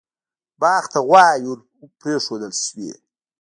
باغ 0.61 0.83
ته 0.93 0.99
غواوې 1.07 1.45
ور 1.49 1.59
پرېښودل 1.99 2.51
شوې. 2.63 2.91